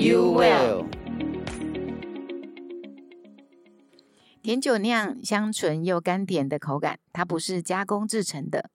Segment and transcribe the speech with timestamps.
[0.00, 0.86] you will
[4.42, 8.70] 甜酒酿香醇又甘甜的口感，它不是加工制成的，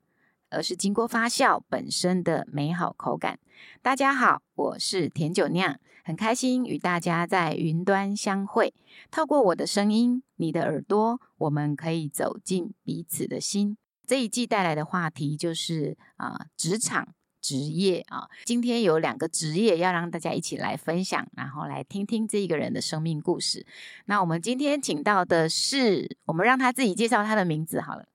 [0.52, 3.40] 而是经过发酵本身的美好口感。
[3.82, 8.76] 大家好，我是甜酒酿，很开心与大家在云端相会。
[9.10, 13.76] 透过我的声音，你的耳朵，我们可以走进彼此的心。
[14.06, 18.28] 这一季带来的话题就是啊、职场职业啊。
[18.44, 23.64] 今天有两个职业要让大家一起来分享，然后来听听这一个人的生命故事。
[24.06, 28.08] 那我们今天请到的是，我们让他自己介绍他的名字好了。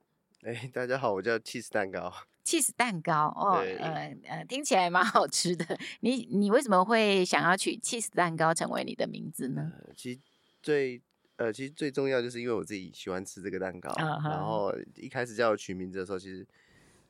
[0.42, 2.12] 哎，大家好，我叫 cheese 蛋糕。
[2.45, 5.78] cheese 蛋糕哦，呃呃，听起来蛮好吃的。
[6.00, 9.70] 你你为什么会想要取 cheese 蛋糕成为你的名字呢？
[9.87, 10.20] 呃、其实
[10.61, 11.00] 最。
[11.37, 14.28] 呃，其实最重要就是因为我自己喜欢吃这个蛋糕，uh -huh.
[14.28, 16.47] 然后一开始叫我取名字的时候，其实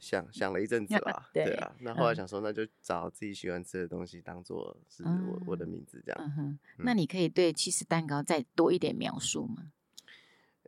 [0.01, 1.73] 想想了一阵子 吧，对，对啊。
[1.81, 5.43] 那后来想说，那就找自己喜欢吃的东西当做是我、uh.
[5.47, 6.33] 我的名字这样。
[6.37, 9.71] Uh 那你可以对起司蛋糕再多一点描述吗？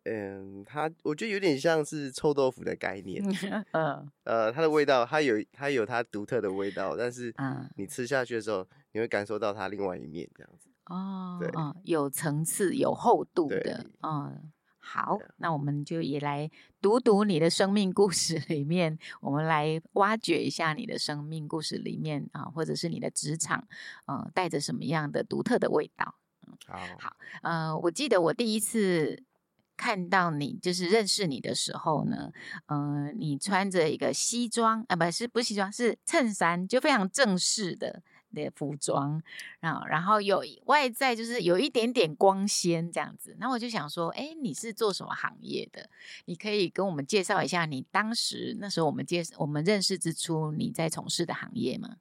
[0.04, 3.22] 嗯，它我觉得有点像是臭豆腐的概念。
[3.72, 4.08] 嗯、uh.
[4.24, 7.32] 呃，它的味道，它有它有它独特的味道，但是
[7.76, 10.68] 你吃下去的时候，你会感受到它另外一面这样子。
[10.86, 14.52] 哦，对，哦，有层次、有厚度的，嗯，
[14.84, 23.68] 好，那我们就也来读读你的生命故事里面，我们来挖掘一下你的生命故事里面啊，或者是你的职场，
[24.06, 26.16] 嗯，带着什么样的独特的味道？
[26.66, 29.22] 好，好，呃，我记得我第一次
[29.76, 32.32] 看到你，就是认识你的时候呢，
[32.66, 38.02] 嗯、呃，你穿着一个西装，啊，不是，不是西装，是衬衫，就非常正式的。
[38.32, 39.22] 的服装，
[39.60, 45.88] 然后然后有外在就是有一点点光鲜这样子，那我就想说，哎，你是做什么行业的？
[46.24, 51.96] 你可以跟我们介绍一下你当时那时候我们介我们认识之初你在从事的行业吗？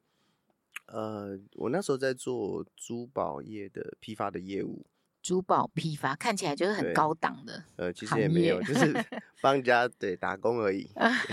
[0.87, 4.85] 呃，我那时候在做珠宝业的批发的业务，
[5.21, 8.93] 珠宝批发看起来就是很高档的，呃，其实也没有，就是
[9.39, 10.89] 帮人家对打工而已。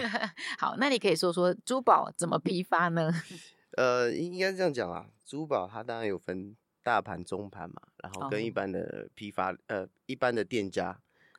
[0.59, 3.13] 好，那你可以说说珠宝怎么批发呢？
[3.73, 5.11] 呃，应该是这样讲啊。
[5.25, 10.93] 珠宝它当然有分大盘、中盘嘛，然后跟一般的批发，哦、呃，一般的店家。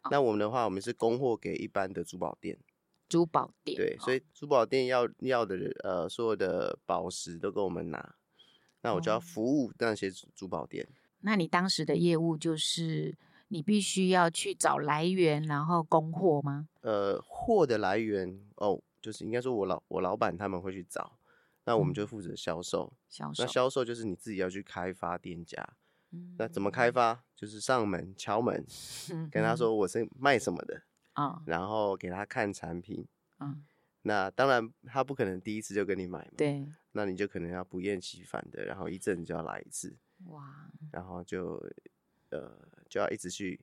[0.04, 0.10] 哦。
[0.12, 2.58] 那我们的话，我们是供货给一般的珠宝店。
[3.08, 3.76] 珠宝店。
[3.76, 8.16] 对，所以珠宝店要要的呃，所有的宝石都跟我们拿，
[8.82, 10.86] 那我就要服务那些珠宝店。
[10.86, 10.94] 哦。
[11.22, 13.18] 那你当时的业务就是
[13.48, 16.70] 你必须要去找来源，然后供货吗？
[16.82, 21.19] 呃，货的来源哦，就是应该说我老我老板他们会去找。
[21.70, 23.44] 那我们就负责销售，销售。
[23.44, 25.64] 那销售就是你自己要去开发店家。
[26.10, 27.24] 嗯，那怎么开发？
[27.36, 28.66] 就是上门敲门，
[29.12, 30.82] 嗯，跟他说我是卖什么的，
[31.14, 33.06] 嗯，然后给他看产品。
[33.40, 33.64] 嗯，
[34.02, 36.32] 那当然他不可能第一次就跟你买嘛。
[36.36, 36.66] 对。
[36.94, 39.96] 那你就可能要不厌其烦的，然后一阵就要来一次。
[40.26, 40.44] 哇。
[40.92, 41.64] 然后就
[42.32, 42.58] 呃
[42.90, 43.62] 就要一直去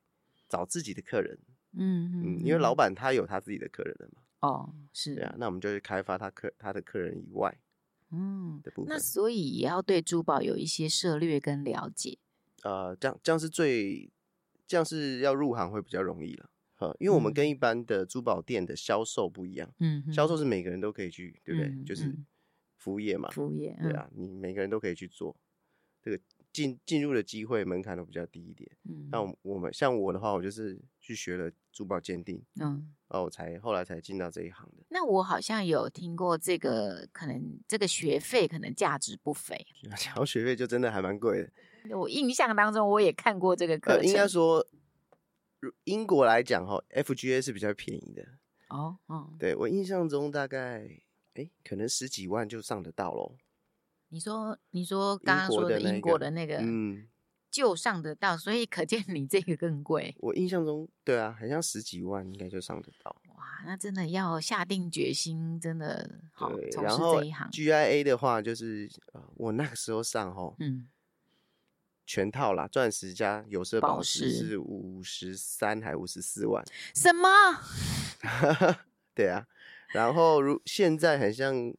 [0.48, 1.36] 找自己的客人。
[1.72, 2.46] 嗯嗯，嗯。
[2.46, 4.22] 因为老板他有他自己的客人的嘛。
[4.42, 5.16] 哦，是。
[5.16, 7.52] 对啊，那我们就去开发他客他的客人以外。
[8.10, 12.18] 嗯，那所以也要对珠宝有一些涉略跟了解。
[12.62, 14.10] 呃，这样这样是最，
[14.66, 16.50] 这样是要入行会比较容易了。
[16.78, 19.72] 呃，因为我们跟一般的珠宝店的销售不一样。
[19.78, 21.68] 嗯，销售是每个人都可以去，对不对？
[21.68, 22.14] 嗯，就是
[22.76, 23.30] 服务业嘛。
[23.30, 25.36] 服务业，对啊，你每个人都可以去做
[26.02, 26.20] 这个。
[26.56, 28.70] 进进入的机会门槛都比较低一点。
[28.88, 34.82] 嗯，那我们像我的话，我就是去学了珠宝鉴定，嗯，然后我才后来才进到这一行的。
[34.88, 39.54] 那我好像有听过这个，可能这个学费可能价值不菲。
[39.98, 41.50] 交学费就真的还蛮贵的。
[41.94, 44.00] 我印象当中我也看过这个课程。
[44.00, 44.66] 呃，应该说，
[45.84, 48.26] 英国来讲哈，FGA 是比较便宜的。
[48.70, 50.88] 哦，嗯，对，我印象中大概，
[51.34, 53.36] 哎，可能十几万就上得到喽。
[54.08, 57.08] 你说，你说刚刚说的英国的那个，嗯，
[57.50, 60.14] 就上得到，所以可见你这个更贵。
[60.20, 63.14] 我印象中，对啊，好像十几万应该就上得到。
[63.34, 67.50] 哇，那真的要下定决心，真的好从事这一行。
[67.50, 68.88] GIA 的话，就是
[69.34, 70.88] 我那个时候上吼， 嗯，
[72.06, 76.64] 全套啦，钻石加有色宝石是五十三还五十四万？
[76.94, 77.28] 什么？
[79.14, 79.46] 对啊，
[79.88, 81.74] 然后如现在很像。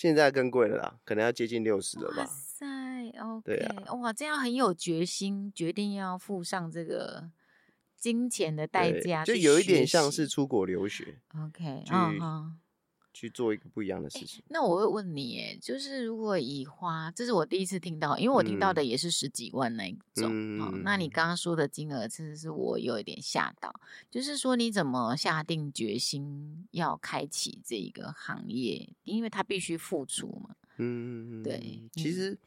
[0.00, 2.18] 现在更贵了啦，可能要接近六十了吧？
[2.18, 2.64] 哇塞
[3.42, 7.28] 对啊，哇，这样很有决心，决定要付上这个
[7.96, 11.18] 金钱的代价，就有一点像是出国留学。
[11.34, 12.58] OK，嗯嗯。
[13.18, 14.40] 去做一个不一样的事情。
[14.46, 20.28] 那我会问你，哎，就是如果以花，这是我第一次听到，因为我听到的也是十几万那一种。
[20.30, 23.74] 嗯哦、那你刚刚说的金额，真的是我有一点吓到。
[24.08, 28.88] 就是说，你怎么下定决心要开启这一个行业？
[29.02, 30.54] 因为他必须付出嘛。
[30.76, 31.82] 嗯，对。
[31.94, 32.38] 其实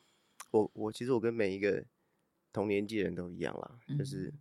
[0.51, 1.83] 我我其实我跟每一个
[2.53, 4.33] 同年纪人都一样啦，嗯、就是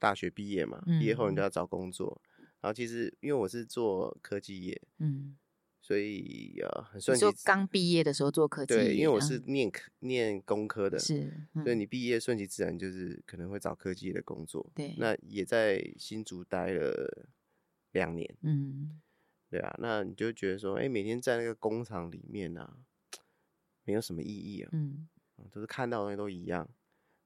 [0.00, 2.20] 大学毕业嘛，毕业后你就要找工作。
[2.60, 5.36] 然后其实因为我是做科技业，嗯，
[5.80, 7.20] 所以呃很顺利。
[7.20, 14.68] 就刚毕业的时候做科技业，对，因为我是念科、嗯、念工科的，是，嗯、所以你毕业顺其自然就是可能会找科技业的工作。
[14.74, 17.28] 对，那也在新竹待了
[17.92, 19.00] 两年，嗯，
[19.48, 22.78] 对啊，那你就觉得说，哎，每天在那个工厂里面啊，
[23.84, 25.06] 没有什么意义啊，嗯，
[25.52, 26.68] 都是看到的东西都一样，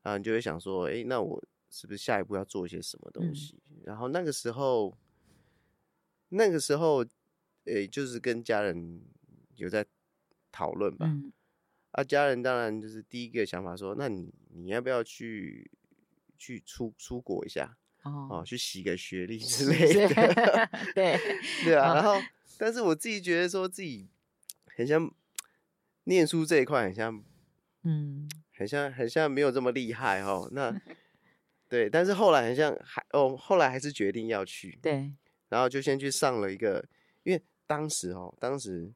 [0.02, 3.62] 然后你就会想说，哎，那我是不是下一步要做一些什么东西？
[3.70, 4.94] 嗯、然后那个时候。
[6.30, 7.04] 那个时候，
[7.64, 9.02] 诶、欸，就是跟家人
[9.56, 9.84] 有在
[10.50, 11.06] 讨论吧。
[11.06, 11.32] 嗯、
[11.92, 15.70] 啊，家人当然就是第一个想法说，那你你要不要去
[16.38, 17.76] 去出出国一下？
[18.02, 20.68] 哦，哦，去洗个学历之类的。
[20.94, 21.18] 对
[21.64, 22.14] 对啊，然后，
[22.58, 24.08] 但是我自己觉得说自己
[24.76, 25.12] 很像
[26.04, 27.22] 念书这一块，很像，
[27.82, 30.48] 嗯，很像很像没有这么厉害哦。
[30.52, 30.74] 那
[31.68, 34.78] 对，但是后来很像还哦，后来还是决定要去。
[34.80, 35.12] 对。
[35.50, 36.82] 然后就先去上了一个，
[37.24, 38.90] 因为当时哦，当时，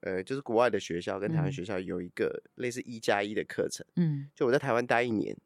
[0.00, 5.36] 呃，就是国外的学校跟台湾学校有一个类似一加一的课程，嗯，就我在台湾待一年，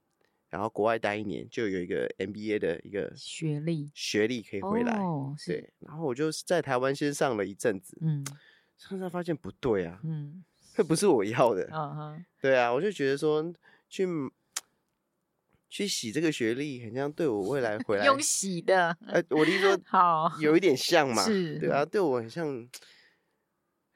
[0.48, 8.24] 然后国外待一年，就有一个 MBA 的一个学历，学历可以回来，哦，对，然后我就在台湾先上了一阵子，嗯，
[8.78, 13.52] 上上发现不对啊，嗯，这不是我要的，嗯哼，对啊，我就觉得说
[13.88, 14.06] 去。
[15.70, 18.88] 去洗这个学历，很像对我未来回 来用洗的。
[19.06, 22.68] 哎、呃，我的意思说，好，有一点像嘛，是，对啊，对我很像，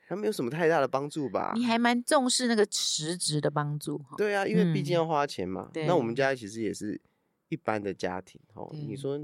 [0.06, 1.52] 还没有什么太大的帮助吧？
[1.56, 5.68] 你还蛮重视那个辞职的帮助，对啊，因为毕竟要花钱嘛。
[5.74, 7.00] 嗯、那我们家其实也是
[7.48, 8.70] 一般的家庭哦。
[8.72, 9.20] 你说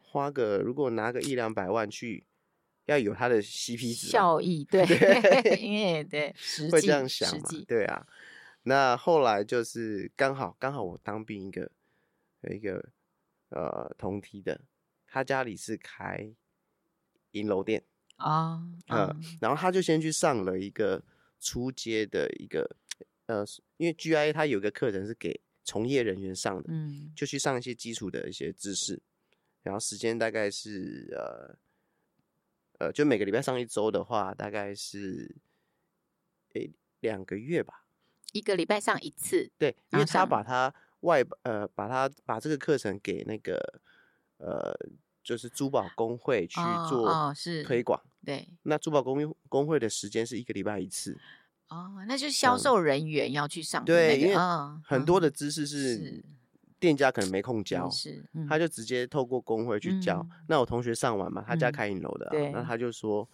[0.00, 2.24] 花个，如果拿个一两百万去，
[2.86, 6.32] 要有它的 CP 值效益，对，对 因为对，
[6.70, 7.48] 会这样想嘛？
[7.66, 8.06] 对啊。
[8.66, 11.70] 那后来就是刚好刚好我当兵一个
[12.40, 12.90] 有一个
[13.50, 14.62] 呃同梯的，
[15.06, 16.34] 他家里是开
[17.32, 17.84] 银楼店
[18.16, 21.02] 啊，嗯，嗯然后他就先去上了一个
[21.40, 22.76] 初阶的一个
[23.26, 23.44] 呃，
[23.76, 29.00] 因为 GIA 他有一个课程是给从业人员上的，嗯，就去上一些基础的一些知识，
[29.62, 35.36] 然后时间大概是呃呃，就每个礼拜上一周的话，大概是
[36.54, 36.70] 诶
[37.00, 37.83] 两个月吧。
[38.34, 43.80] 一个礼拜上一次，对，因为他把他外呃，把他把这个课程给那个
[44.38, 44.74] 呃，
[45.22, 48.48] 就是珠宝工会去做是推广，对。
[48.64, 51.16] 那珠宝工工会的时间是一个礼拜一次，
[51.68, 54.34] 哦，那就是销售人员要去上，对，因为
[54.82, 56.24] 很多的知识是
[56.80, 60.26] 店家可能没空教，是，他就直接透过工会去教。
[60.48, 63.28] 那我同学上完嘛，他家开影楼的，那他就说，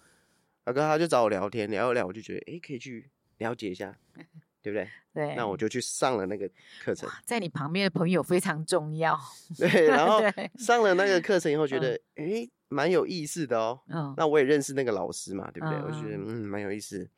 [0.63, 3.09] 大哥他就找我聊天，聊一聊，我就觉得，哎，可以去
[3.39, 3.97] 了解一下。
[4.61, 4.87] 对不对？
[5.13, 6.49] 对，那我就去上了那个
[6.83, 7.09] 课程。
[7.25, 9.19] 在你旁边的朋友非常重要。
[9.57, 10.21] 对，然后
[10.57, 13.81] 上了那个课程以后，觉得哎，蛮有意思的哦。
[13.87, 14.13] 嗯。
[14.15, 15.77] 那我也认识那个老师嘛，对不对？
[15.79, 17.09] 我觉得嗯，蛮有意思。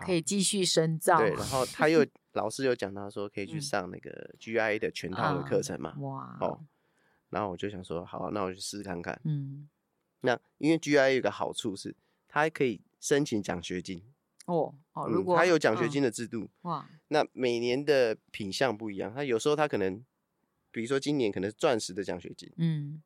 [0.00, 1.18] 可以继续深造。
[1.18, 5.94] 对，然后他又 老师又讲到说，可以去上那个 GIA 的全套的课程嘛。
[5.98, 6.36] 哇。
[6.40, 6.60] 哦。
[7.30, 9.20] 然后我就想说，好，那我去试试看看。
[9.24, 9.68] 嗯。
[10.20, 11.94] 那因为 GIA 有个好处是，
[12.28, 14.02] 它还可以申请奖学金。
[14.46, 20.04] 哦哦，如果、嗯、他有奖学金的制度，嗯、哇，那每年的品项不一样，他有时候他可能，
[20.70, 23.02] 比如说今年可能是钻石的奖学金，嗯，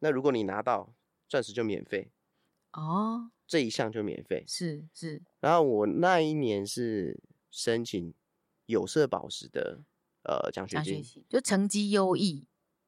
[0.00, 0.92] 那如果你拿到
[1.28, 2.10] 钻石就免费，
[2.72, 5.22] 哦，这一项就免费，是是。
[5.40, 7.18] 然后我那一年是
[7.50, 8.12] 申请
[8.66, 9.80] 有色宝石的
[10.24, 12.46] 呃奖学金，就成绩优异，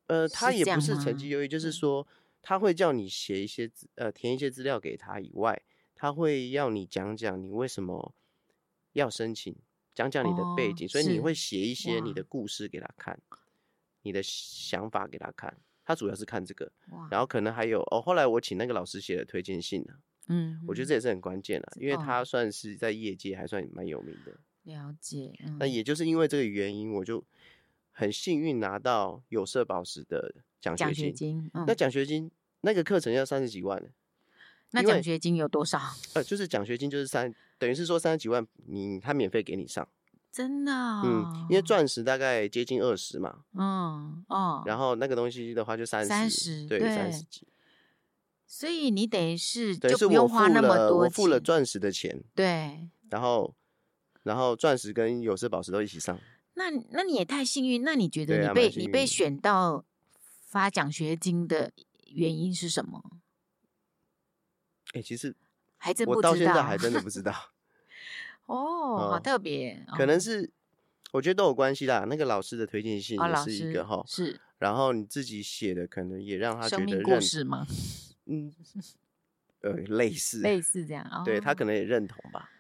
[0.09, 2.07] 呃，他也不是成绩优异，就是说
[2.43, 5.63] 他会叫你写一些资呃填一些资料给他以外。
[5.99, 8.15] 他会要你讲讲你为什么
[8.93, 9.55] 要申请，
[9.95, 13.21] 讲讲你的背景，哦、所以你会写一些你的故事给他看，
[14.03, 15.59] 你的想法给他看。
[15.85, 16.71] 他主要是看这个，
[17.11, 17.99] 然后可能还有哦。
[18.01, 19.95] 后来我请那个老师写的推荐信呢，
[20.27, 24.39] 嗯，我觉得这也是很关键的，因为他算是在业界还算蛮有名的。
[24.65, 25.33] 了解。
[25.47, 27.25] 嗯、那也就是因为这个原因，我就
[27.91, 30.95] 很幸运拿到有色宝石的奖学金。
[30.95, 33.83] 奖学金，嗯、那奖学金那个课程要三十几万。
[34.73, 35.81] 那奖学金有多少？
[36.15, 39.87] 呃，就是奖学金就是三，等于是说三十几万，你他免费给你上
[40.31, 47.47] 真的、哦，嗯，因为钻石大概接近二十嘛，嗯哦，然后那个东西的话就三十，三十，对，三十几。
[48.47, 53.55] 所以你等于是等于是就不用花那么多钱，我付了钻石的钱，对，然后
[54.23, 56.19] 然后钻石跟有色宝石都一起上。
[56.55, 59.85] 那那你也太幸运，那你觉得你被、啊、你被选到
[60.47, 61.73] 发奖学金的
[62.07, 63.03] 原因是什么？
[64.95, 65.35] 哎、欸，其实
[65.77, 67.33] 还真我到现在还真的不知道。
[68.47, 70.51] 哦，好特别，可能是
[71.13, 72.07] 我觉得都有关系啦。
[72.09, 77.67] 那个老师的推荐信也是一个哈、哦，是，然后你自己写的可能也让他觉得故事吗？
[78.25, 78.55] 嗯，
[79.61, 82.51] 呃，类似类似这样，哦、对他可能也认同吧。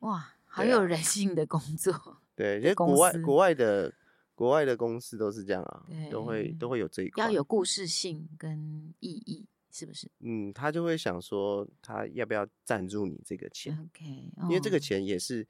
[0.00, 2.18] 哇，好有人性的工作。
[2.34, 3.92] 对，因为国外国外的
[4.34, 10.08] 国外的公司都是这样啊，都会都会有这一块，要有故事性跟意义，是不是？
[10.20, 15.44] 嗯，他就会想说，他要不要赞助你这个钱？OK，、哦、因为这个钱也是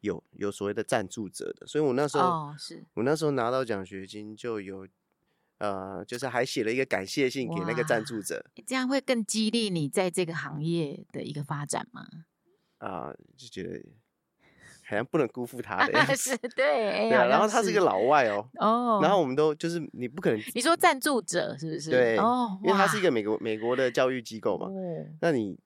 [0.00, 4.88] 有有所谓的赞助者的，所以我那时候，哦、是我那时候拿到奖学金就有，
[5.58, 12.08] 呃，就是还写了一个感谢信给那个赞助者，这样会更激励你在这个行业的一个发展吗？
[12.78, 13.84] 啊、呃，就觉得。
[14.88, 17.26] 好像不能辜负他的， 是对，对啊。
[17.26, 19.00] 然后他是一个老外哦，哦。
[19.02, 21.90] 然后我们都就是你不可能，你说赞助者是不是？
[21.90, 24.68] 对，哦，因为他是一个美国美国的教育机构嘛，
[25.20, 25.58] 那你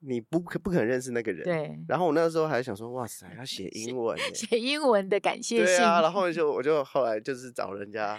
[0.00, 1.44] 你不可不可能认识那个人？
[1.44, 1.78] 对。
[1.88, 5.66] 然后我那个时候还想说，哇塞，要写英文，写英文的感谢信。
[5.66, 8.16] 对啊，然后就我就后来就是找人家。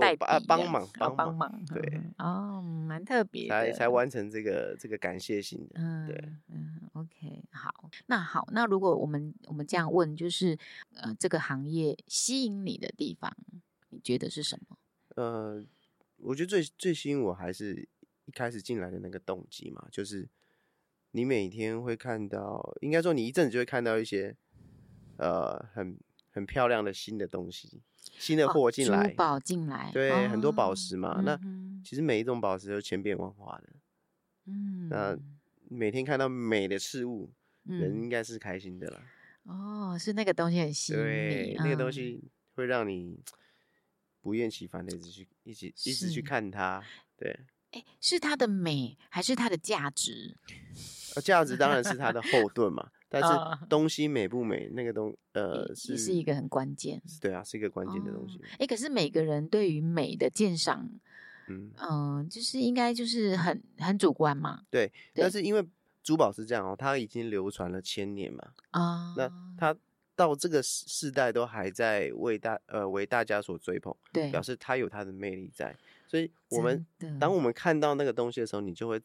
[0.00, 10.58] 代帮帮忙帮帮忙，对哦，蛮特别，才才完成这个这个感谢信的，嗯，对，嗯，OK，好，那好，那如果我们我们这样问，就是
[10.94, 13.34] 呃，这个行业吸引你的地方，
[13.90, 14.76] 你觉得是什么？
[15.16, 15.64] 呃，
[16.18, 17.88] 我觉得最最吸引我还是
[18.26, 20.28] 一开始进来的那个动机嘛，就是
[21.12, 24.36] 你每天会看到，应该说你一阵子就会看到一些
[25.18, 25.96] 呃很
[26.34, 27.80] 很漂亮的新的东西。
[28.18, 31.14] 新的货进来，珠宝进来，对，哦、很多宝石嘛。
[31.18, 31.40] 嗯、那
[31.82, 33.68] 其实每一种宝石都千变万化的。
[34.46, 35.16] 嗯，那
[35.70, 37.32] 每天看到美的事物，
[37.64, 39.00] 嗯、人应该是开心的啦。
[39.44, 43.20] 哦，是那个东西很吸引你，对，那个东西会让你
[44.20, 46.82] 不厌其烦的一直去，一直一直去看它。
[47.16, 50.36] 对，哎，是它的美，还是它的价值？
[51.22, 52.90] 价值当然是它的后盾嘛。
[53.20, 58.40] 但是东西美不美，那个东呃是是一个很关键，对啊，是一个关键的东西。
[58.58, 60.90] 哎、哦，可是每个人对于美的鉴赏，
[61.48, 64.62] 嗯嗯、呃，就是应该就是很很主观嘛。
[64.70, 65.66] 对，对但是因为
[66.02, 69.76] 珠宝是这样哦，它已经流传了千年嘛啊，哦、那它
[70.16, 75.74] 到这个世代都还在为大呃为大家所追捧，对，表示它有它的魅力在。
[76.06, 76.86] 所以我们
[77.18, 79.00] 当我们看到那个东西的时候，你就会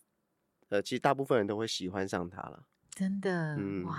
[0.67, 2.63] 呃，其实大部分人都会喜欢上它了。
[2.99, 3.95] 真的、嗯、哇，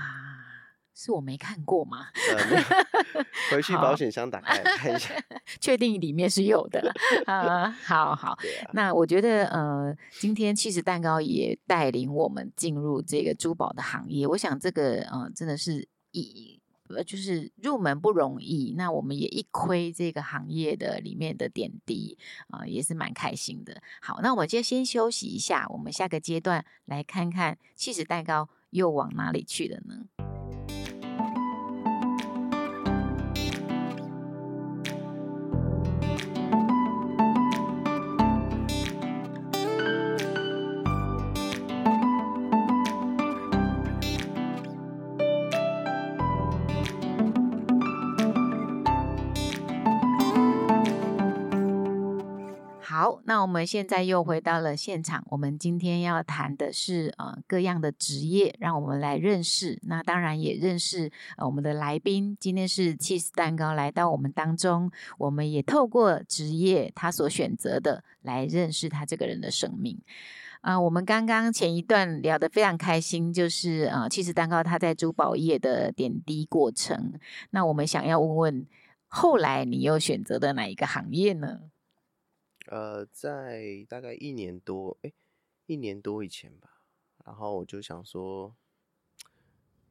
[0.94, 2.08] 是我没看过吗？
[2.12, 5.14] 嗯、回去保险箱打开 看一下，
[5.58, 6.92] 确定里面是有的
[7.24, 7.70] 啊、呃。
[7.70, 8.38] 好好，啊、
[8.74, 14.26] 那我觉得呃，今天气质蛋糕也带领我们进入这个珠宝的行业。
[14.26, 18.74] 我想这个呃，真的是一呃，就是入门不容易。
[18.76, 23.80] 那我们也一窥这个行业的里面的点滴啊、呃，也是蛮开心的。
[24.02, 28.50] 好，那我们就先休息一下，我们下个阶段来看看气质蛋糕。
[28.70, 30.19] 又往哪里去了呢？
[53.40, 55.24] 那我们现在又回到了现场。
[55.30, 59.78] 我们今天要谈的是呃各样的职业，让我们来认识。
[59.84, 62.36] 那当然也认识呃我们的来宾。
[62.38, 69.98] 今天是 cheese 蛋糕来到我们当中，我们也透过职业他所选择的来认识他这个人的生命。
[70.60, 77.14] 啊、我们刚刚前一段聊得非常开心，就是呃起司蛋糕他在珠宝业的点滴过程。
[77.52, 78.66] 那我们想要问问，
[79.08, 81.60] 后来你又选择的哪一个行业呢？
[82.70, 85.12] 呃，在大概一年多，哎，
[85.66, 86.84] 一年多以前吧，
[87.24, 88.54] 然后我就想说，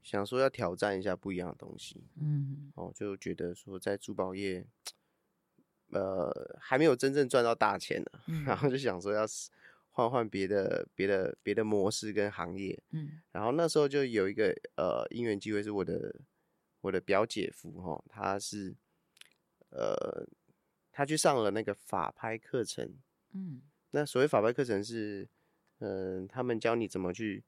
[0.01, 4.65] 想说要挑战一下不一样的东西，嗯，哦，就觉得说在珠宝业，
[5.91, 9.25] 呃，还没有真正赚到大钱呢，嗯，然后就想说要
[9.89, 16.15] 换换别的、别的、别的模式跟行业，嗯，然后那时候就有一个呃因缘机会，是我的
[16.79, 18.74] 我的表姐夫哈，哦，他是
[19.71, 20.25] 呃。
[21.00, 22.94] 他去上了那个法拍课程，
[23.32, 25.25] 嗯，那所谓法拍课程是，
[25.77, 27.41] 嗯、呃，他们教你怎么去，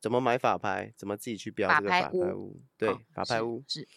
[0.00, 3.82] 怎么买法拍，怎么自己去标这个法拍屋，对，哦、法拍屋是。
[3.82, 3.88] 是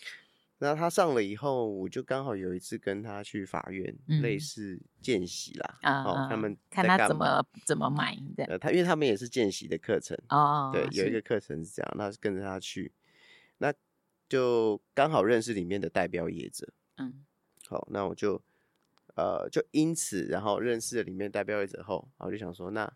[0.59, 8.15] 那他上了以后，我就刚好有一次跟他去法院，嗯、类似见习啦，啊、哦，他们看他怎么怎么买。
[8.37, 8.45] 的。
[8.45, 12.93] 呃，他因为他们也是见习的课程哦，对，有一个课程是这样，那跟着他去，
[13.57, 13.73] 那
[14.29, 17.25] 就刚好认识里面的代表业者，嗯，
[17.67, 18.39] 好，那我就
[19.15, 22.91] 呃就因此，然后认识了里面代表业者后，然后就想说，那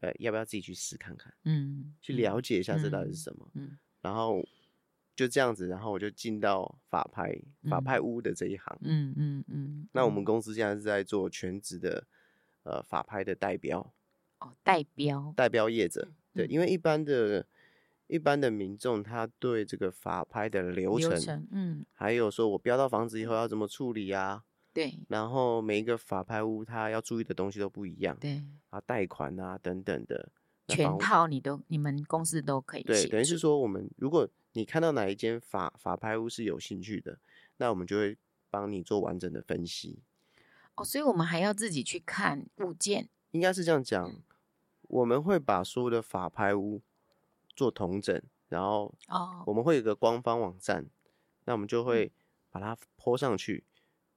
[0.00, 4.44] 呃要不要自己去试看看，嗯，去了解一下这到底是什么，嗯，嗯然后。
[5.14, 7.38] 就这样子，然后我就进到法拍
[7.68, 8.78] 法拍屋的这一行。
[8.80, 9.88] 嗯嗯嗯。
[9.92, 12.06] 那我们公司现在是在做全职的，
[12.62, 13.78] 呃，法拍的代标。
[14.38, 15.32] 哦，代标。
[15.36, 17.46] 代标业者，对，嗯、因为一般的、
[18.06, 24.42] 一般的民众，他对这个法拍的流程，流程嗯，还有说我标到房子以后要怎么处理啊？
[24.72, 24.98] 对。
[25.08, 28.16] 然后每一个法拍屋，他要注意的东西都不一样。
[28.20, 28.42] 对。
[28.70, 30.30] 啊，贷款啊等等的。
[30.68, 32.82] 全套你都，你们公司都可以。
[32.84, 37.18] 对，等于是说，我们如果你看到哪一间法法拍屋是有兴趣的，
[37.58, 38.16] 那我们就会
[38.48, 39.98] 帮你做完整的分析。
[40.76, 43.08] 哦，所以我们还要自己去看物件。
[43.32, 44.14] 应该是这样讲，
[44.82, 46.80] 我们会把所有的法拍屋
[47.54, 50.86] 做同整，然后哦，我们会有个官方网站，
[51.44, 52.10] 那我们就会
[52.50, 53.64] 把它 po 上去。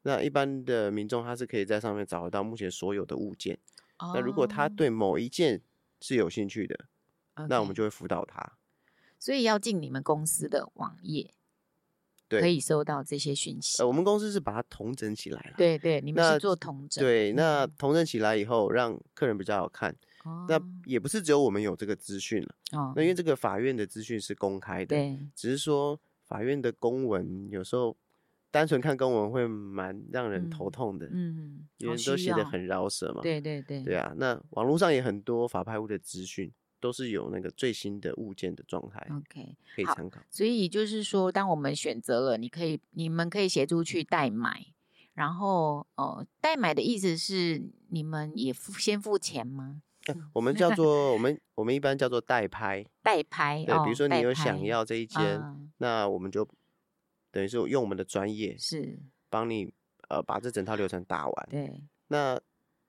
[0.06, 3.60] 那一般的民众他是可以在上面找得到目前所有的物件。
[4.00, 5.62] 哦，那如果他对某一件
[6.00, 6.86] 是有兴趣的.
[7.50, 8.54] 那我们就会辅导他。
[9.20, 11.34] 所以要进你们公司的网页，
[12.30, 13.82] 对，可以收到这些讯息。
[13.82, 15.56] 呃，我们公司是把它统整起来了。
[15.58, 17.04] 对对，你们是做统整。
[17.04, 19.94] 对，那统整起来以后，让客人比较好看。
[20.24, 20.46] 哦。
[20.48, 22.56] 那也不是只有我们有这个资讯了。
[22.72, 22.94] 哦。
[22.96, 24.96] 那因为这个法院的资讯是公开的。
[24.96, 25.20] 对。
[25.36, 27.98] 只是说法院的公文有时候
[28.56, 31.08] 单纯看公文会蛮让人头痛的。
[31.12, 31.66] 嗯。
[31.78, 33.22] 因为都写的很饶舌嘛。
[33.22, 33.84] 对对对。
[33.84, 36.52] 对啊，那网络上也很多法拍屋的资讯。
[36.78, 40.22] 都是有那个最新的物件的状态，OK，可以参考。
[40.30, 44.68] 所以就是说，当我们选择了，你可以，你们可以协助去代买，
[45.16, 49.82] 然后哦，代买的意思是你们也付先付钱吗？
[50.10, 53.64] 嗯、 我们叫做我们我们一般叫做代拍，代拍。
[53.66, 56.48] 对，哦、比如说你有想要这一间，嗯、那我们就
[57.36, 58.98] 等于是用我们的专业是
[59.30, 59.70] 帮你
[60.08, 61.48] 呃把这整套流程打完。
[61.52, 62.40] 对，那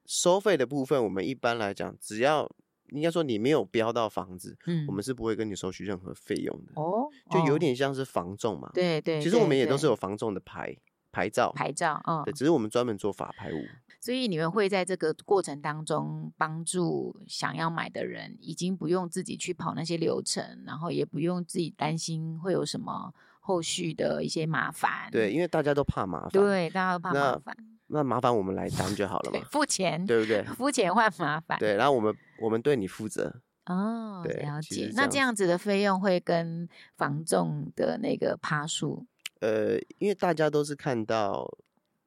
[0.04, 2.48] 收费的部分，我们一般来讲只要。
[2.90, 9.20] 应该说你没有标到房子，嗯，我们是不会跟你收取任何费用的哦，就有点像是房仲嘛，对对。
[9.20, 10.72] 其实我们也都是有房仲的牌
[11.11, 13.56] 牌照，牌照，嗯，对，只是我们专门做法拍屋。
[13.98, 23.12] 所以你们会在这个过程当中帮助想要买的人，已经不用自己去跑那些流程，然后也不用自己担心会有什么
[23.46, 25.09] 后续的一些麻烦。
[25.12, 27.56] 对，因为大家都怕麻烦，对，大家都怕麻烦。
[27.87, 30.42] 那麻烦我们来担就好了嘛，付钱，对不对？
[30.42, 31.76] 付钱换麻烦，对。
[31.76, 33.32] 然后我们我们对你负责
[33.66, 34.90] 哦，对，了解。
[34.94, 39.06] 那这样子的费用会跟房仲的那个趴数？
[39.38, 41.48] 呃，因为大家都是看到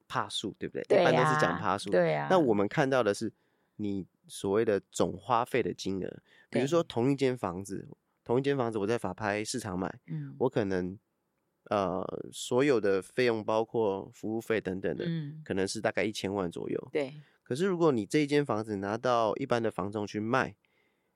[0.10, 0.84] 趴数，对不对？
[0.90, 2.28] 对啊，一般都是讲趴数，对啊。
[2.30, 3.32] 那我们看到的是
[3.78, 7.88] 你所谓的总花费的金额，比如说同一间房子，
[8.26, 11.00] 同一间房子我在法拍市场买，嗯，我可能。
[11.70, 16.90] 呃，所有的费用包括服务费等等的，嗯，可能是大概一千万左右。
[16.92, 17.14] 对。
[17.44, 20.56] 可是如果你这一间房子拿到一般的房仲去卖，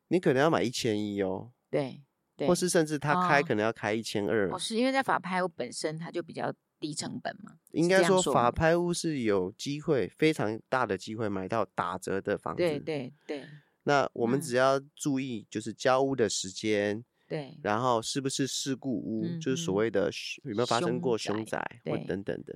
[0.10, 1.52] 你可能要买一千一哦。
[1.72, 2.04] 对。
[2.38, 2.48] 对。
[2.48, 4.52] 或是甚至他开可能要开一千二。
[4.52, 7.54] 哦，是因为在法拍屋本身它就比较低成本嘛？
[7.72, 12.62] 应该说法拍屋是有机会，非常大的机会买到打折的房子。
[12.62, 13.44] 对对对。
[13.86, 16.98] 那我们只要注意，就是交屋的时间。
[16.98, 20.12] 嗯对，然后是不是事故屋，嗯、就是所谓的
[20.43, 22.56] 有没有发生过凶宅或等等的，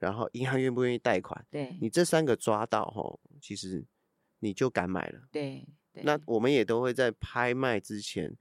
[0.00, 1.46] 然后银行愿不愿意贷款？
[1.48, 3.84] 对，你这三个抓到后，其实
[4.40, 5.20] 你就敢买了。
[5.30, 8.34] 对，对，那我们也都会在拍卖之前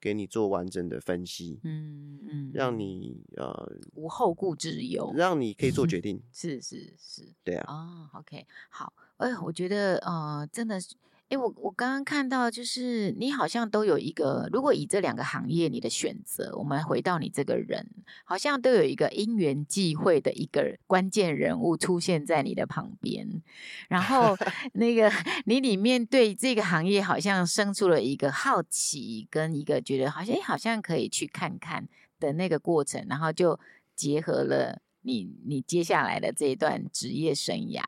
[0.00, 6.22] 给你做完整的分析，嗯嗯，让你呃无后顾之忧，让你可以做决 定。
[6.32, 7.64] 是是是，对啊。
[7.66, 10.94] 哦，OK，好，哎，我觉得呃，真的是。
[11.28, 17.84] 哎，我我刚刚看到，就是你好像都有一个，如果以这两个行业你的选择，我们回到你这个人，
[18.22, 23.42] 好像都有一个因缘际会的一个关键人物出现在你的旁边，
[23.88, 24.36] 然后
[24.74, 25.10] 那个
[25.46, 31.88] 你里面对这个行业好像生出了一个好奇，跟一个觉得好像好像可以去看看
[32.20, 33.58] 的那个过程，然后就
[33.96, 37.82] 结合了你你接下来的这一段职业生涯。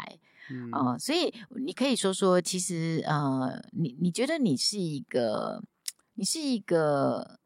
[0.50, 5.62] 嗯、呃，所以你可以说说，其实呃，你你觉得你是一个，
[6.14, 7.38] 你是一个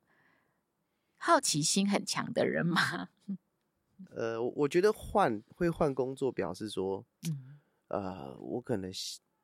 [1.17, 3.09] 好奇心很强的人吗？
[4.15, 8.91] 呃，我觉得换会换工作，表示说，嗯，呃，我可能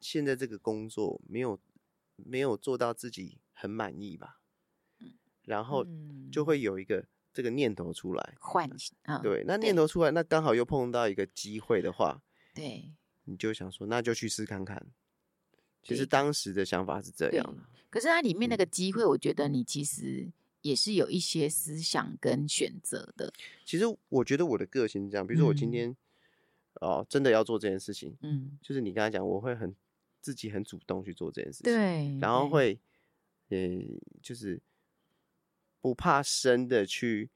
[0.01, 1.59] 现在这个工作没有
[2.17, 4.41] 没有做到自己很满意吧，
[4.99, 5.13] 嗯，
[5.45, 5.87] 然后
[6.33, 8.69] 就会有一个这个念头出来，换
[9.05, 12.21] 啊，对，那念头出来，那刚好又碰到一个机会的话，
[12.53, 12.93] 对，
[13.29, 14.87] 你就想说，那就去试看看。
[15.83, 20.29] 其实当时的想法是这样的，可是它里面那个机会，我觉得你其实
[20.63, 23.33] 也是有一些思想跟选择的。
[23.65, 25.91] 其实我觉得我的个性是这样，比如说我今天
[26.75, 29.75] 哦、嗯呃、真的要做这件事情，嗯，就是你刚才讲，我会很
[30.21, 32.79] 自己很主动去做这件事情，对，然后会
[33.49, 33.59] 呃
[34.21, 34.61] 就是
[35.81, 37.31] 不怕生的去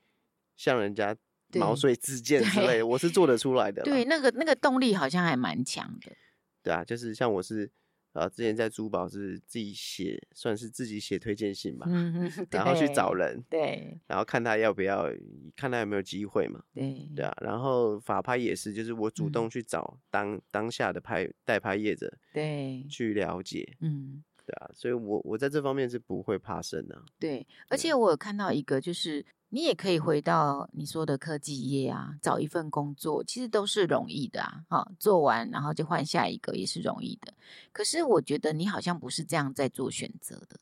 [0.57, 1.17] 向人家
[1.61, 3.83] 毛遂自荐之类的，我是做得出来的。
[3.83, 6.13] 对，那个那个动力好像还蛮强的。
[6.63, 7.71] 对啊，就是像我是。
[8.15, 15.11] 呃，之前在珠宝是自己写，算是自己写推荐信吧，嗯，然后去找人，对，然后看他要不要，
[15.57, 29.25] 看他有没有机会嘛，对，对啊，然后法拍也是，就是我主动去找当、嗯、当下的拍代拍业者，对，去了解，嗯，对啊，所以我我在这方面是不会怕生的，对，而且我有看到一个就是。
[29.55, 34.65] 你也可以回到你说的科技业啊，找一份工作，其实都是容易的啊。
[34.71, 37.35] 哈，做完然后就换下一个也是容易的。
[37.71, 40.59] 可是我觉得你好像不是这样在做选择的，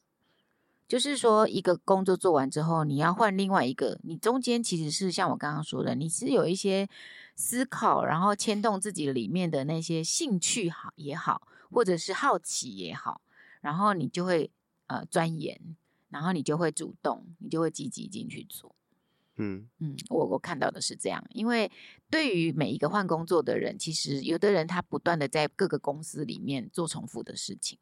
[0.88, 6.88] 就是说一个工作做完之后，你要换另外一个，你中间其实是像我刚刚说的，你是有一些
[7.36, 13.20] 思考，然后牵动自己里面的那些兴趣好也好，或者是好奇也好，
[13.60, 14.50] 然后你就会
[14.86, 15.60] 呃钻研，
[16.08, 18.74] 然后你就会主动，你就会积极进去做。
[19.36, 21.70] 嗯嗯，我我看到的是这样，因为
[22.10, 27.78] 对于每一个换工作的人，其实有的人他不断的在各个公司里面做重复的事情，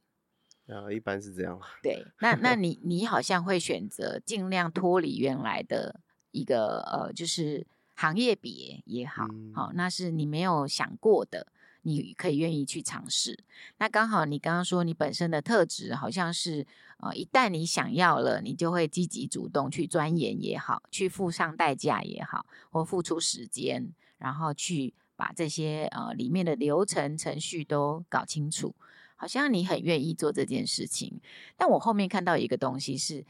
[0.68, 1.60] 啊，一般是这样。
[1.82, 11.48] 对，那那你你好像会选择尽量脱离原来的一个呃，就是行业别也好，嗯，好，那是你没有想过的。
[11.82, 13.38] 你可以愿意去尝试，
[13.78, 16.66] 那刚好你刚刚说你本身的特质好像是，
[16.98, 28.74] 呃，一旦你想要了，你就会积极主动去钻研也好，去付上代价也好，或付出时间，然后去把这些呃里面的流程程序都搞清楚，
[29.16, 31.20] 好像你很愿意做这件事情。
[31.56, 33.24] 但我后面看到一个东西是，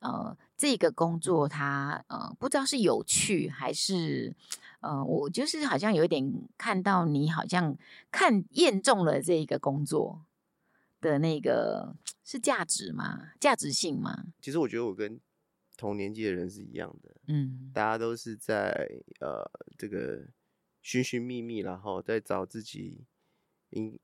[0.00, 4.34] 呃，这个工作它呃不知道是有趣还是。
[4.80, 7.74] 呃，我就是好像有一点看到你好像
[8.10, 10.26] 看验中了这一个工作
[11.00, 13.30] 的那个是价值吗？
[13.40, 14.26] 价值性吗？
[14.42, 15.18] 其实我觉得我跟
[15.78, 18.86] 同年纪的人是一样的，嗯，大家都是在
[19.20, 20.26] 呃这个
[20.82, 23.06] 寻寻觅觅，然后在找自己
[23.70, 23.98] 应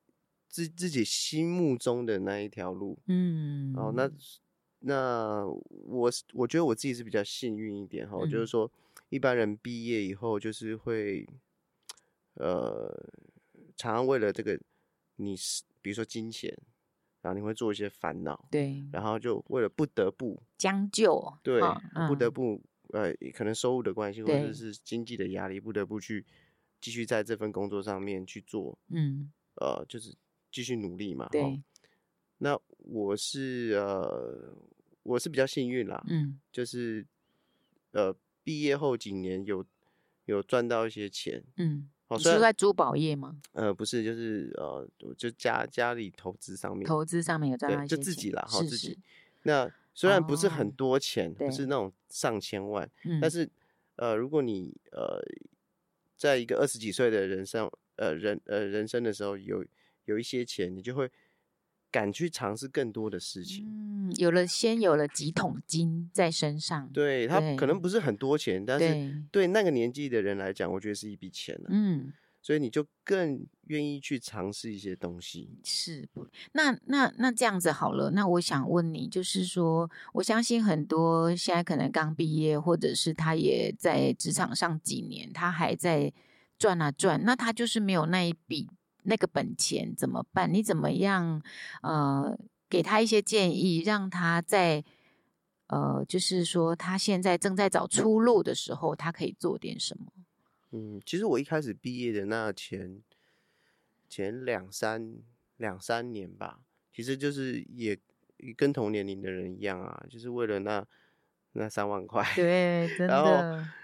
[0.48, 4.10] 自自己心目中的那一条路，嗯，哦，那
[4.80, 8.70] 那我我觉得我自己是比较幸运一点哈，就是说。
[9.08, 11.26] 一般人毕业以后就是会，
[12.34, 12.96] 呃，
[13.76, 14.56] 常常为了这个，
[15.16, 16.56] 你是比如说金钱，
[17.20, 21.60] 然后你会做一些烦恼，对，然后就为了不得不将就，对，
[21.96, 26.24] 嗯、不得不，呃，可能收入的关系或者是经济的压力，不得不去
[26.80, 30.14] 继续在这份工作上面去做，嗯，呃，就是
[30.52, 31.60] 继续努力嘛，对。
[32.38, 32.56] 那
[32.90, 34.55] 我是呃，
[35.03, 37.07] 我是比较幸运啦，嗯，就是
[37.92, 38.14] 呃。
[38.42, 39.64] 毕业后几年有
[40.24, 43.38] 有赚到一些钱，嗯，你是在珠宝业吗？
[43.53, 48.98] 呃，不是，就是呃，就家家里投资上面，投资上面有赚到一些钱，就自己啦，哈，自己。
[49.42, 53.48] 那虽然不是很多钱，哦、不是那种上千万，嗯、但是
[53.96, 55.22] 呃，如果你呃，
[56.16, 59.62] 在一个二十几岁的人生呃人呃人生的时候有
[60.07, 61.09] 有一些钱，你就会。
[61.90, 75.59] 敢去尝试更多的事情，嗯，有了先有了几桶金在身上，对，他可能不是很多钱，但是对那个年纪的人来讲，我觉得是一笔钱了，嗯，所以你就更愿意去尝试一些东西。
[75.64, 76.26] 是不？
[76.53, 86.12] 那那那这样子好了，那我想问你，就是说，我相信很多现在可能刚毕业，或者是他也在职场上几年，他还在
[86.59, 88.68] 赚啊赚，那他就是没有那一笔。
[89.02, 90.52] 那个本钱怎么办？
[90.52, 91.42] 你怎么样？
[91.82, 94.84] 呃，给他一些建议，让他在
[95.68, 100.12] 呃，就是说他现在正在找出路的时候，他可以做点什么？
[100.72, 103.02] 嗯，其实我一开始毕业的那前
[104.08, 105.16] 前两三
[105.56, 106.60] 两三年吧，
[106.92, 107.98] 其实就是也
[108.56, 110.86] 跟同年龄的人一样啊，就是为了那。
[111.52, 113.30] 那三万块， 对，真的，然后、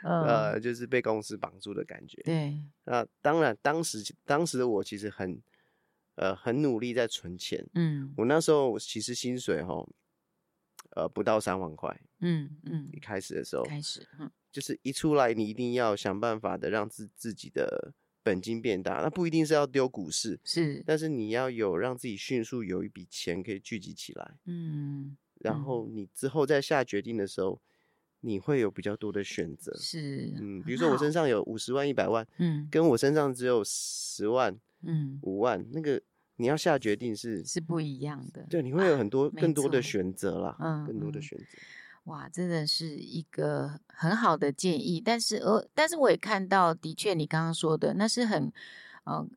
[0.03, 2.23] 嗯、呃，就是被公司绑住的感觉。
[2.23, 5.43] 对，那当然，当时当时的我其实很
[6.15, 7.67] 呃很努力在存钱。
[7.75, 9.85] 嗯，我那时候其实薪水哈，
[10.91, 12.01] 呃，不到三万块。
[12.21, 19.01] 嗯嗯，一开始的时候，开始，嗯，就是一出来，你一定要想办法的让自自己的本金变大。
[19.03, 24.39] 那不一定是要丢股市，是，但是你要有让自己迅速有一笔钱可以聚集起来。
[24.45, 25.17] 嗯。
[25.41, 27.61] 然后你之后再下决定的时候，
[28.21, 29.73] 你会有比较多的选择。
[29.77, 36.01] 是，嗯，比如说我身上有五十万、一百万，嗯，跟我身上只有十万、嗯，五万，那个
[36.37, 38.47] 你要下决定是是不一样的。
[38.51, 41.45] 对，你会有很多更多的选择啦，嗯，更多的选择。
[42.05, 45.03] 哇，真的是一个很好的建议。
[45.05, 49.29] 但是，呃，但是我也看到，的确你刚刚说的那是很，嗯、呃，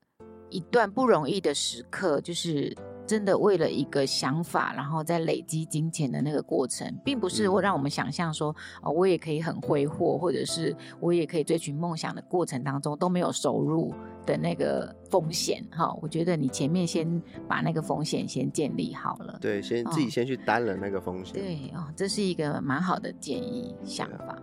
[0.49, 2.75] 一段不容易的时刻，就是。
[3.09, 13.91] 真的为了一个想法，然后再累积金钱的那个过程，并不是会让我们想象说，哦，我也可以很挥霍，或者是我也可以追寻梦想的过程当中都没有收入
[14.27, 15.65] 的那个风险。
[15.71, 21.33] 哈，我觉得你前面先把那个风险先建立好了，对，先自己先去担了那个风险。
[21.33, 24.39] 对哦，这是一个蛮好的建议想法。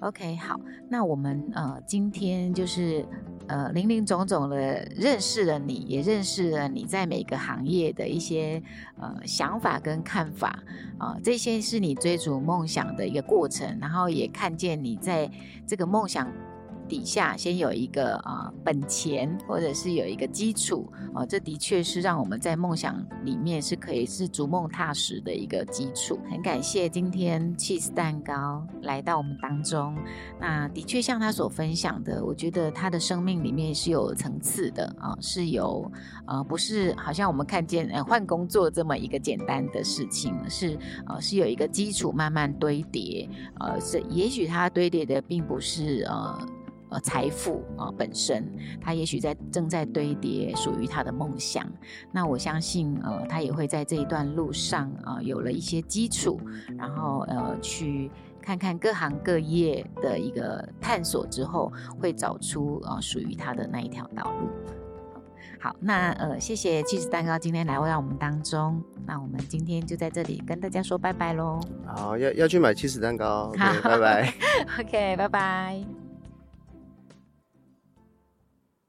[0.00, 3.04] ，OK，好，那我们呃今天就是。
[3.46, 8.62] 呃，林林总总的认识了你，也认识了你在每个行业的一些
[8.96, 10.50] 呃想法跟看法
[10.98, 15.28] 啊，呃，这些是你追逐梦想的一个过程，然后也看见你在
[15.66, 16.32] 这个梦想。
[16.90, 26.18] 底下先有一个啊、本钱，或者是有一个基础啊、呃，这的确是让我们在梦想里面是可以是逐梦踏实的一个基础。
[26.28, 29.96] 很感谢今天 Cheese 蛋糕来到我们当中。
[30.40, 35.88] 那的确像他所分享的，我觉得他的生命里面是有层次的啊、是有
[36.26, 40.76] 呃不是好像我们看见呃换工作这么一个简单的事情，是
[41.06, 43.28] 呃是有一个基础慢慢堆叠，
[43.60, 46.36] 呃是也许他堆叠的并不是呃。
[46.90, 48.44] 呃，财富啊、呃，本身
[48.80, 51.66] 他也许在正在堆叠属于他的梦想。
[52.12, 56.40] 那我相信，呃，他也会在这一段路上啊、呃，有了一些基础，
[56.76, 58.10] 然后呃，去
[58.42, 64.48] 看看各行各业的一个探索之后，会找出啊、呃，属于他的那一条道路。
[65.62, 68.82] 好，那呃，谢谢 Cheese 蛋糕今天来到我们当中。
[69.06, 71.60] 那我们今天就在这里跟大家说拜拜喽。
[71.86, 74.34] 好，要要去买 Cheese 蛋糕， okay, 拜拜。
[74.80, 76.09] OK，拜拜。